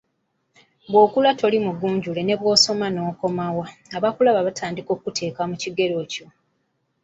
Bw’okula 0.91 1.31
toli 1.39 1.57
mugunjule 1.65 2.21
ne 2.23 2.35
bw’osoma 2.39 2.85
okukoma 3.09 3.45
wa, 3.57 3.67
abakulaba 3.97 4.45
batandika 4.47 4.89
okukuteeka 4.91 5.41
mu 5.49 5.55
kigero 5.61 5.97
kyo. 6.11 6.25